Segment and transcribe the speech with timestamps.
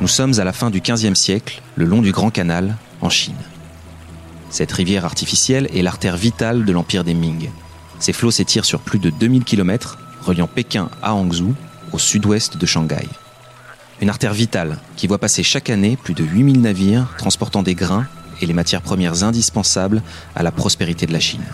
[0.00, 3.36] Nous sommes à la fin du XVe siècle, le long du Grand Canal, en Chine.
[4.50, 7.50] Cette rivière artificielle est l'artère vitale de l'empire des Ming.
[8.00, 11.54] Ses flots s'étirent sur plus de 2000 km, reliant Pékin à Hangzhou,
[11.92, 13.06] au sud-ouest de Shanghai.
[14.00, 18.06] Une artère vitale qui voit passer chaque année plus de 8000 navires transportant des grains
[18.40, 20.02] et les matières premières indispensables
[20.34, 21.44] à la prospérité de la Chine.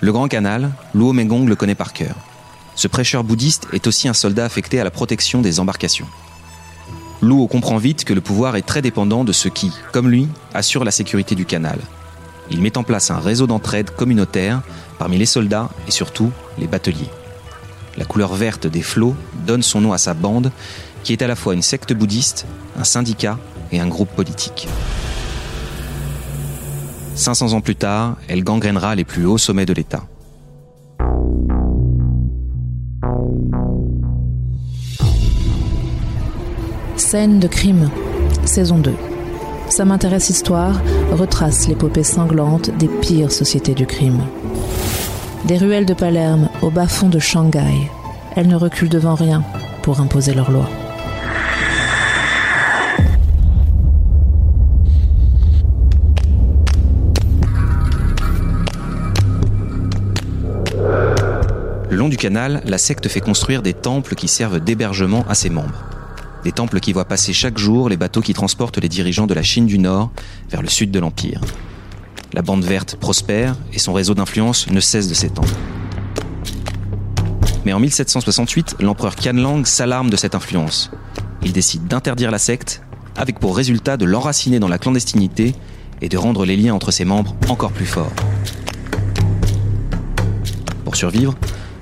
[0.00, 2.16] Le Grand Canal, Luo Mengong le connaît par cœur.
[2.74, 6.06] Ce prêcheur bouddhiste est aussi un soldat affecté à la protection des embarcations.
[7.22, 10.84] Luo comprend vite que le pouvoir est très dépendant de ceux qui, comme lui, assurent
[10.84, 11.78] la sécurité du canal.
[12.50, 14.62] Il met en place un réseau d'entraide communautaire
[14.98, 17.10] parmi les soldats et surtout les bateliers.
[17.96, 19.16] La couleur verte des flots
[19.46, 20.52] donne son nom à sa bande,
[21.02, 22.46] qui est à la fois une secte bouddhiste,
[22.78, 23.38] un syndicat
[23.72, 24.68] et un groupe politique.
[27.14, 30.04] 500 ans plus tard, elle gangrénera les plus hauts sommets de l'État.
[37.08, 37.88] Scène de crime,
[38.44, 38.92] saison 2.
[39.68, 40.80] Ça m'intéresse histoire
[41.12, 44.22] retrace l'épopée sanglante des pires sociétés du crime.
[45.44, 47.92] Des ruelles de Palerme au bas-fond de Shanghai,
[48.34, 49.44] elles ne reculent devant rien
[49.82, 50.68] pour imposer leurs lois.
[61.88, 65.50] Le long du canal, la secte fait construire des temples qui servent d'hébergement à ses
[65.50, 65.95] membres.
[66.46, 69.42] Des temples qui voient passer chaque jour les bateaux qui transportent les dirigeants de la
[69.42, 70.12] Chine du Nord
[70.48, 71.40] vers le sud de l'Empire.
[72.34, 75.52] La bande verte prospère et son réseau d'influence ne cesse de s'étendre.
[77.64, 80.92] Mais en 1768, l'empereur Qianlang s'alarme de cette influence.
[81.42, 82.80] Il décide d'interdire la secte,
[83.16, 85.52] avec pour résultat de l'enraciner dans la clandestinité
[86.00, 88.12] et de rendre les liens entre ses membres encore plus forts.
[90.84, 91.34] Pour survivre,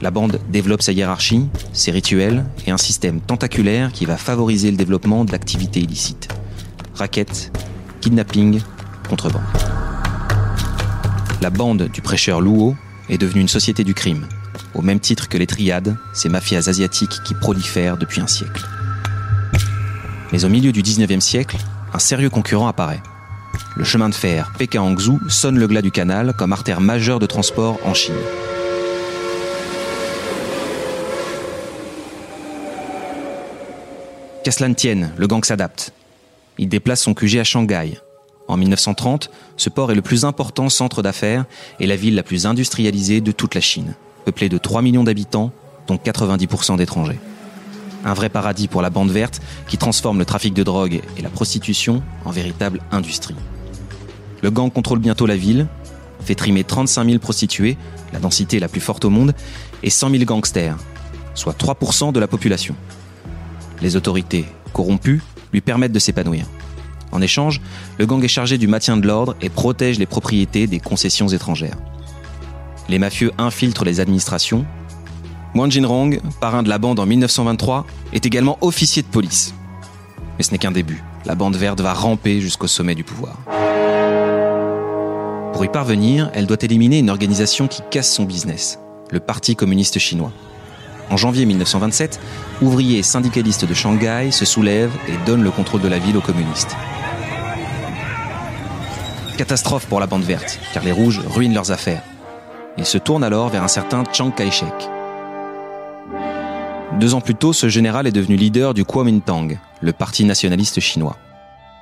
[0.00, 4.76] la bande développe sa hiérarchie, ses rituels et un système tentaculaire qui va favoriser le
[4.76, 6.28] développement d'activités illicites.
[6.94, 7.52] Raquettes,
[8.00, 8.60] kidnapping,
[9.08, 9.42] contrebande.
[11.40, 12.76] La bande du prêcheur Luo
[13.08, 14.26] est devenue une société du crime,
[14.74, 18.66] au même titre que les triades, ces mafias asiatiques qui prolifèrent depuis un siècle.
[20.32, 21.56] Mais au milieu du 19e siècle,
[21.92, 23.02] un sérieux concurrent apparaît.
[23.76, 27.78] Le chemin de fer Pékin-Hangzhou sonne le glas du canal comme artère majeure de transport
[27.84, 28.14] en Chine.
[34.48, 35.92] Qu'à cela ne tienne, le gang s'adapte.
[36.56, 37.98] Il déplace son QG à Shanghai.
[38.48, 39.28] En 1930,
[39.58, 41.44] ce port est le plus important centre d'affaires
[41.80, 43.94] et la ville la plus industrialisée de toute la Chine,
[44.24, 45.52] peuplée de 3 millions d'habitants,
[45.86, 47.20] dont 90% d'étrangers.
[48.06, 51.28] Un vrai paradis pour la bande verte qui transforme le trafic de drogue et la
[51.28, 53.36] prostitution en véritable industrie.
[54.40, 55.66] Le gang contrôle bientôt la ville,
[56.24, 57.76] fait trimer 35 000 prostituées,
[58.14, 59.34] la densité la plus forte au monde,
[59.82, 60.78] et 100 000 gangsters,
[61.34, 62.74] soit 3% de la population.
[63.82, 65.22] Les autorités, corrompues,
[65.52, 66.44] lui permettent de s'épanouir.
[67.12, 67.60] En échange,
[67.98, 71.76] le gang est chargé du maintien de l'ordre et protège les propriétés des concessions étrangères.
[72.88, 74.66] Les mafieux infiltrent les administrations.
[75.54, 79.54] Wang Jinrong, parrain de la bande en 1923, est également officier de police.
[80.36, 81.02] Mais ce n'est qu'un début.
[81.24, 83.36] La bande verte va ramper jusqu'au sommet du pouvoir.
[85.52, 88.78] Pour y parvenir, elle doit éliminer une organisation qui casse son business,
[89.10, 90.32] le Parti communiste chinois.
[91.10, 92.20] En janvier 1927,
[92.60, 96.76] ouvriers syndicalistes de Shanghai se soulèvent et donnent le contrôle de la ville aux communistes.
[99.38, 102.02] Catastrophe pour la bande verte, car les rouges ruinent leurs affaires.
[102.76, 104.90] Ils se tournent alors vers un certain Chiang Kai-shek.
[107.00, 111.16] Deux ans plus tôt, ce général est devenu leader du Kuomintang, le parti nationaliste chinois.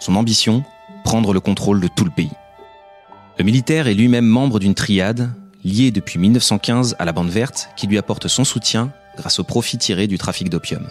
[0.00, 0.64] Son ambition
[1.04, 2.30] Prendre le contrôle de tout le pays.
[3.38, 5.30] Le militaire est lui-même membre d'une triade,
[5.64, 9.78] liée depuis 1915 à la bande verte, qui lui apporte son soutien grâce au profit
[9.78, 10.88] tiré du trafic d'opium.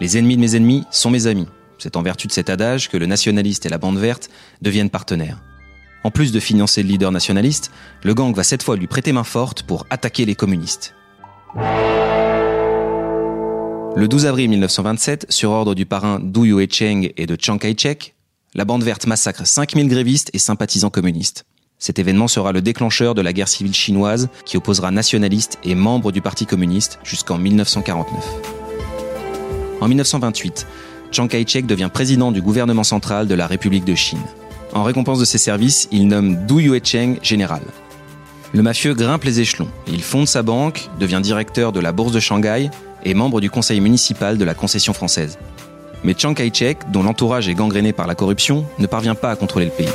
[0.00, 1.48] Les ennemis de mes ennemis sont mes amis.
[1.78, 4.28] C'est en vertu de cet adage que le nationaliste et la bande verte
[4.62, 5.42] deviennent partenaires.
[6.04, 7.70] En plus de financer le leader nationaliste,
[8.02, 10.94] le gang va cette fois lui prêter main forte pour attaquer les communistes.
[13.96, 18.14] Le 12 avril 1927, sur ordre du parrain Du Yue-cheng et de Chiang Kai-shek,
[18.54, 21.44] la bande verte massacre 5000 grévistes et sympathisants communistes.
[21.78, 26.10] Cet événement sera le déclencheur de la guerre civile chinoise qui opposera nationalistes et membres
[26.10, 28.24] du Parti communiste jusqu'en 1949.
[29.82, 30.66] En 1928,
[31.12, 34.22] Chiang Kai-shek devient président du gouvernement central de la République de Chine.
[34.72, 37.62] En récompense de ses services, il nomme Du Yue-cheng général.
[38.54, 39.68] Le mafieux grimpe les échelons.
[39.86, 42.70] Il fonde sa banque, devient directeur de la bourse de Shanghai
[43.04, 45.38] et membre du conseil municipal de la concession française.
[46.04, 49.66] Mais Chiang Kai-shek, dont l'entourage est gangréné par la corruption, ne parvient pas à contrôler
[49.66, 49.88] le pays.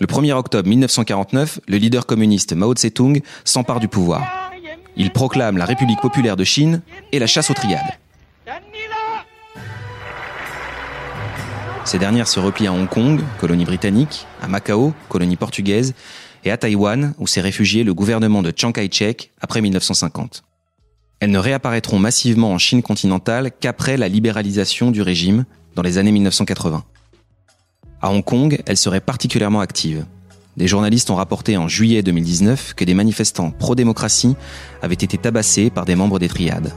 [0.00, 4.50] Le 1er octobre 1949, le leader communiste Mao Tse-tung s'empare du pouvoir.
[4.96, 6.80] Il proclame la République populaire de Chine
[7.12, 7.80] et la chasse aux triades.
[11.84, 15.92] Ces dernières se replient à Hong Kong, colonie britannique, à Macao, colonie portugaise,
[16.44, 20.44] et à Taïwan, où s'est réfugié le gouvernement de Chiang Kai-shek après 1950.
[21.20, 25.44] Elles ne réapparaîtront massivement en Chine continentale qu'après la libéralisation du régime
[25.74, 26.84] dans les années 1980.
[28.02, 30.06] À Hong Kong, elles seraient particulièrement actives.
[30.56, 34.36] Des journalistes ont rapporté en juillet 2019 que des manifestants pro-démocratie
[34.80, 36.72] avaient été tabassés par des membres des triades.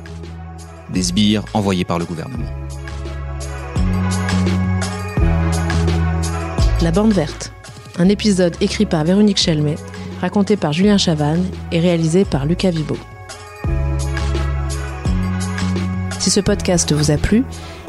[0.94, 2.50] Des sbires envoyés par le gouvernement.
[6.82, 7.54] La Bande Verte,
[7.98, 9.76] un épisode écrit par Véronique Chelmet,
[10.20, 12.98] raconté par Julien Chavannes et réalisé par Lucas Vibo.
[16.20, 17.46] Si ce podcast vous a plu,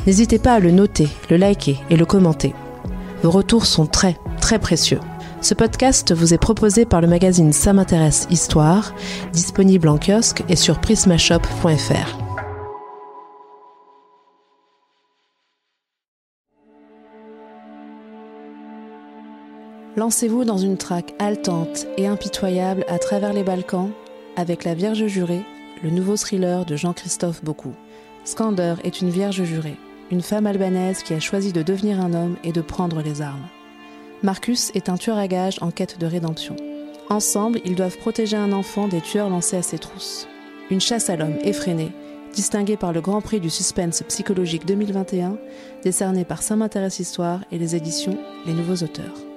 [0.06, 2.54] n'hésitez pas à le noter, le liker et le commenter.
[3.24, 5.00] Vos retours sont très, très précieux.
[5.40, 8.94] Ce podcast vous est proposé par le magazine Ça m'intéresse Histoire,
[9.32, 12.18] disponible en kiosque et sur prismashop.fr.
[19.96, 23.88] Lancez-vous dans une traque haletante et impitoyable à travers les Balkans
[24.36, 25.46] avec La Vierge jurée,
[25.82, 27.72] le nouveau thriller de Jean-Christophe Beaucoup.
[28.24, 29.78] Skander est une vierge jurée,
[30.10, 33.46] une femme albanaise qui a choisi de devenir un homme et de prendre les armes.
[34.22, 36.56] Marcus est un tueur à gages en quête de rédemption.
[37.10, 40.26] Ensemble, ils doivent protéger un enfant des tueurs lancés à ses trousses.
[40.70, 41.92] Une chasse à l'homme effrénée,
[42.34, 45.36] distinguée par le Grand Prix du suspense psychologique 2021,
[45.82, 49.33] décerné par Saint m'intéresse Histoire et les éditions Les Nouveaux Auteurs.